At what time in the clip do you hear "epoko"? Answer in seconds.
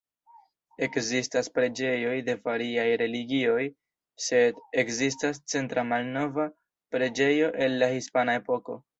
8.41-8.79